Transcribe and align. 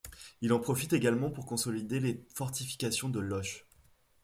Il 0.41 0.51
en 0.51 0.59
profite 0.59 0.93
également 0.93 1.29
pour 1.29 1.45
consolider 1.45 1.99
les 1.99 2.25
fortifications 2.33 3.07
de 3.09 3.19
Loches. 3.19 3.65